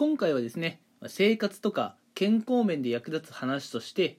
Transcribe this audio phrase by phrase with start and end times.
[0.00, 4.18] 今回はですね生活とか健康面で役立つ話として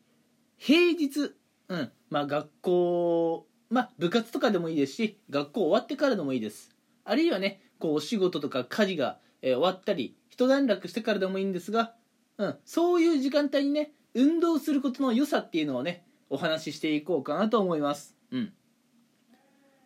[0.55, 1.33] 平日、
[1.69, 6.69] うんまあ、学校、まあ、部活とかでもいいですし学校終わってからでもいいです。
[7.03, 11.95] あるいはねこうお仕事とか家事が、えー終わったり一段落してからでもいいんですが、
[12.37, 18.53] うん、そういう時間帯にね運動することの良さっていうのをねお話ししていこうかなと思います、うん、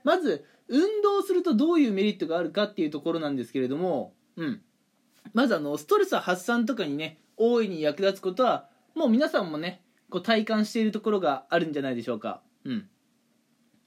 [0.04, 4.62] まず運動するとどういうメリットがあるかっていうところなんですけれども、うん、
[5.34, 12.42] まずあのストレス発散とかにね大いに役立つことはもう皆さんもねこう体感しているところがあるんじゃないでしょうか。
[12.64, 12.88] うん。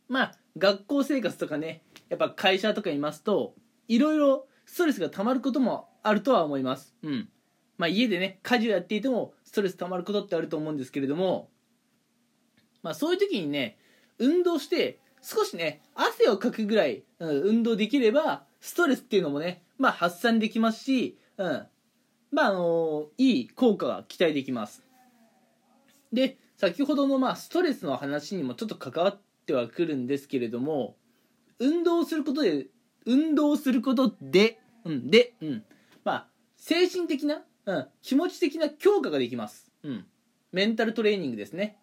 [0.09, 3.55] まあ学校生活とかねやっぱ会社とかいますと
[3.87, 6.95] いろいろストレスが溜まることもあるとは思います。
[7.03, 7.29] うん。
[7.79, 11.49] まあ家でね家事をやっていてもストレス溜まることってあると思うんですけれども
[12.83, 13.79] まあそういう時にね
[14.19, 21.67] 運動して少しね汗をかくぐらい、うん、運動できればストレスっていうのもねまあ発散できますしうん。
[22.31, 24.85] まああのいい効果が期待できます。
[26.13, 30.97] で先ほどのまあストレスの話にもちょっと関わってはくるんですけれども
[31.59, 32.67] 運動することで
[33.07, 35.65] 運動することで、うん、で、うん、
[36.05, 40.07] まあ精神的な、うん、気持ち的な強化ができます、うん、
[40.53, 41.79] メンタルトレーニングですね、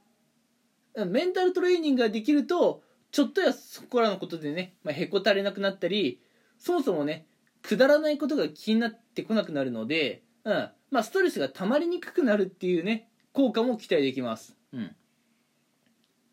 [0.95, 2.81] うん、メンタルトレーニングができると
[3.12, 6.22] ちょっとやそこらのことでね、まあ、へこたれなくなったり
[6.58, 7.25] そもそもね
[7.68, 10.70] くだらないことが気になってこなくなるので、うん。
[10.96, 14.96] まあ、ストレスが溜まりにくくなるっていうね効果も期待できます、うん、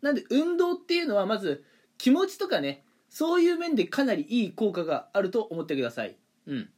[0.03, 1.65] なんで運動っていうのはまず
[1.99, 6.17] 気持ちとかねそういう面でかなりいい効果があると思ってください、
[6.47, 6.71] うん、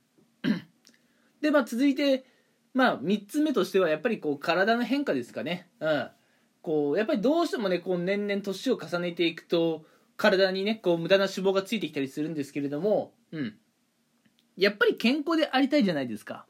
[1.42, 2.24] でまあ続いて
[2.72, 5.68] まあ3つ目としてはやっぱりこう体の変化ですかね。
[5.78, 6.08] うん。
[6.60, 9.84] こうやっぱりどうしてもねこう年々年を重ねていくと
[10.16, 13.54] 体にねこう無駄な脂肪がついてきたりするんですけれどもうん。
[14.56, 16.46] やっぱり健康でありたいじゃないですか。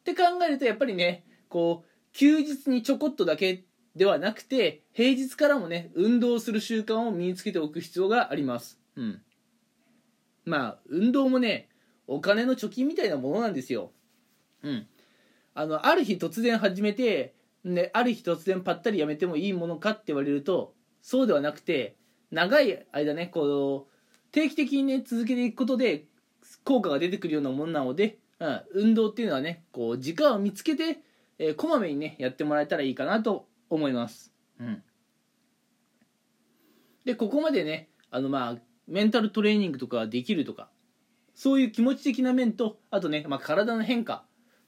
[0.00, 3.64] って考えるとやっぱりねこう休日にちょこっとだけ
[3.94, 8.78] ではなくて平日からもね運動する習慣を身につけておく必要があります。
[8.96, 9.22] うん。
[10.44, 11.68] まあ運動もね
[12.06, 13.92] お金の貯金みたいなものなんですよ。
[14.62, 14.86] うん。
[15.54, 21.96] あのある日突然始めてね、ある日突然パッタリやめてもいいものかって言われるとそうではなくて
[22.32, 23.92] 長い間ねこう
[24.32, 26.06] 定期的にね続けていくことで
[26.64, 31.00] 効果が出てくるようなものなので、うん、運動っていうのはねこう時間を見つけて、
[31.38, 34.82] えーこまめにねやってもらえたらいいかなと思います、うん、
[37.04, 38.56] でここまでねあのまあ
[38.86, 40.68] メンタルトレーニングとかできるとか
[41.34, 44.24] そういう気持ち的な面とあとね、まあ、体の変化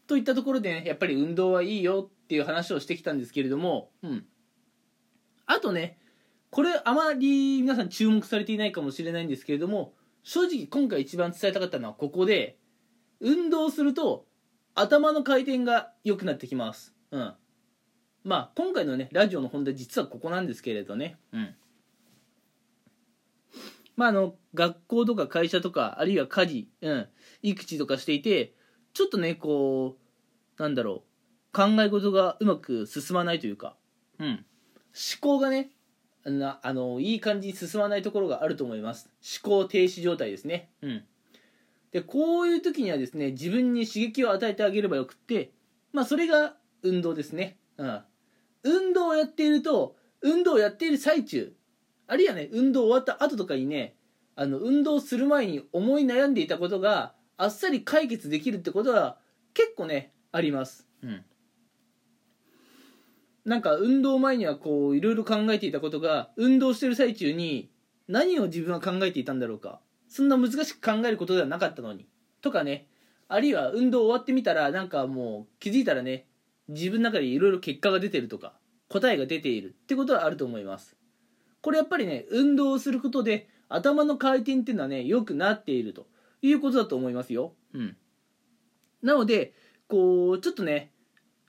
[0.07, 4.25] といったところでねやっぱり運動はいいよっていう話をしてきたんですけれども、うん、
[5.47, 5.99] あとね
[6.51, 9.93] これあまり皆さん注目されていないかもしれないんですけれども
[10.25, 12.59] 正直今回一番伝えたかったのはここで
[13.21, 14.27] 運動すると
[14.75, 16.93] 頭の回転が良くなってきます。
[17.13, 17.35] うん。
[18.25, 21.19] まあ今回のねラジオの本題実はここなんですけれどね。
[21.33, 21.55] うん。
[23.97, 27.09] まああの学校とか会社とかあるいは家事、うん、
[27.43, 28.55] 育児とかしていて
[28.95, 29.97] ちょっとねこ
[30.59, 31.15] うなんだろう。
[31.55, 33.77] 考え事がうまく進まないというか、
[34.19, 34.45] うん、思
[35.21, 35.71] 考がね
[36.31, 39.11] なあのいい感じに進まないところがあると思います。
[39.43, 40.71] 思考停止状態ですね。
[40.83, 41.05] うん。
[41.93, 45.53] でこういう時にはですね自分に刺激を与えてあげればよくって
[45.93, 47.59] まあそれが運動ですね。
[47.77, 48.01] うん。
[48.65, 51.53] 運動をやっていると運動をやっている最中
[52.07, 53.95] あるいはね運動終わった後とかにね
[54.37, 59.19] あの運動する前に思い悩んでいたことがあっさり解決できるってことは
[59.53, 60.87] 結構ねあります。
[61.03, 61.25] うん。
[63.45, 67.71] なんか運動前にはこういろいろ考えていたことが運動してる最中に
[68.09, 69.81] 何を自分は考えていたんだろうか。
[70.09, 72.07] そんな難しく考えることではなかったのに。
[72.41, 72.87] とかね。
[73.29, 76.27] あるいは運動終わってみたらなんかもう気づいたらね
[76.69, 78.55] 自分の中でいろいろ結果が出てるとか
[78.89, 80.97] 答えが出ているってことはあると思います。
[81.63, 86.07] これやっぱりね運動をすることで頭の回転っていうのはね良くなっていると
[86.43, 87.55] いうことだと思いますよ。
[87.73, 87.97] うん。
[89.03, 89.55] なので
[89.89, 90.93] こうちょっとね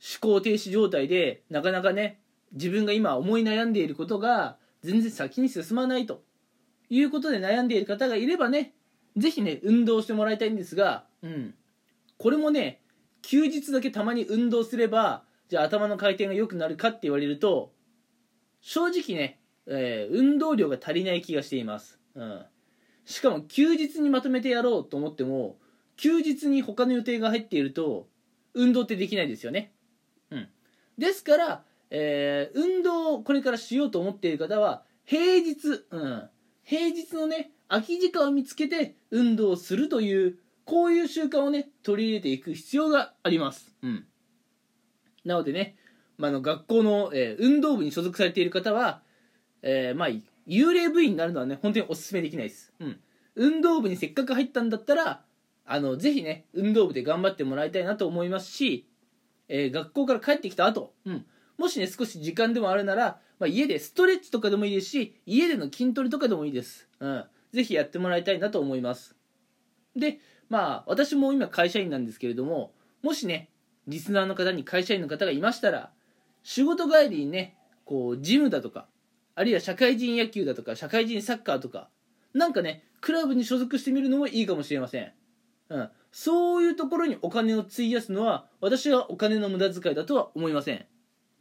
[0.06, 2.20] 思考停止状態でなかなかね
[2.54, 6.24] 自分が今思い悩んでいることが全然先に進まないと。
[6.90, 8.74] いうことで悩んでいる方がいればね
[9.18, 11.56] ぜひね運動してもらいたいんですが、うん、
[12.18, 12.82] これもね
[13.22, 17.72] 休日だけたまに運動すればじゃあ頭の回転が良くなるかって言われると
[18.62, 22.46] 正直ね、えー運動量が足りない気がしています、うん、
[23.06, 25.58] しかも休日にまとめてやろうと思っても
[25.98, 28.08] 休日に他の予定が入っていると
[28.54, 29.74] 運動ってできないですよね、
[30.98, 36.30] ですから、えー運動をこれからしようと思っている方は平日、うん、
[36.64, 43.72] 平日のね空き時間を見つけて運動をするというこういう習慣をね取り入れていく必要があります。
[43.84, 44.06] うん。
[45.24, 45.76] なのでね、
[46.18, 49.02] まあ、の学校の、えー、運動部に所属されている方は、
[49.62, 50.10] えー、まあ
[50.48, 52.74] 幽霊部員になるのはね本当にお勧めできないです。
[52.80, 53.00] うん。
[53.36, 55.22] 運動部にせっかく入ったんだったら
[55.66, 58.88] あのぜひね運動部で頑張ってもらいたいなと思いますし、
[59.48, 61.26] えー、学校から帰ってきた後、うん、
[61.58, 69.16] もしね少し時間でもあるなら、まあ、家でストレッチとかでもいいですし家での筋トレとかでもいいです、うん、ぜひやってもらいたいなと思います。
[69.96, 70.20] で
[70.50, 73.50] まあ私も今会社員なんですけれどももしね
[73.88, 75.92] リスナーの方に会社員の方がいましたら
[76.44, 78.88] 仕事帰りにねこうジムだとか
[79.36, 81.90] あるいは社会人野球だとか社会人サッカーとか
[82.34, 85.12] なんかねクラブに所属してみるのもいいかもしれません、
[85.70, 90.86] うん、そういうところにお金を費やすのは私はお金の無駄遣いだとは思いません。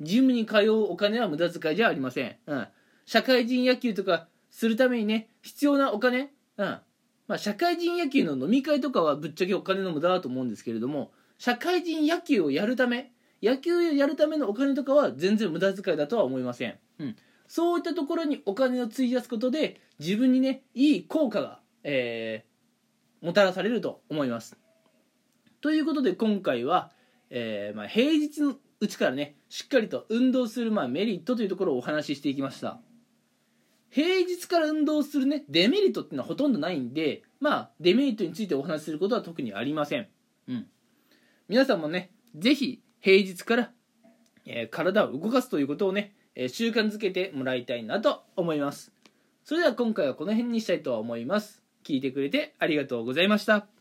[0.01, 2.67] ジムに通うお金は無駄遣いじゃありません、うん、
[3.07, 6.79] 社会人野球とかするためにね必要なお金、うん。
[7.27, 13.13] まあ、社会人野球の飲み会とかはぶっちゃけお金の無駄だと思うんですけれども社会人野球をやるため
[13.43, 17.17] 野球をやるためのお金とかは全然無駄遣いだとは思いません、うん、
[17.49, 22.54] そういったところにお金を費やすことで自分にねいい効果が、えー、
[23.25, 24.59] もたらされると思います。
[25.63, 26.93] ということで今回は、
[27.31, 32.79] えーまあ、平日のうちからねしっかりと運動する、まあ、メリットというところをお話ししていきました。
[33.89, 40.07] 平日から運動するねデメリットっていうのはほとんどないんでまあデメリットについてお話しすることは特にありません。
[40.49, 40.67] うん。
[41.49, 43.71] 皆さんもね是非平日から、
[44.45, 48.93] えー、体を動かすということをね、えー、習慣づけてもらいたいなと思います。
[49.45, 51.64] それでは今回はこの辺にしたいと思います。
[51.85, 53.74] 聞いてくれてありがとうございました。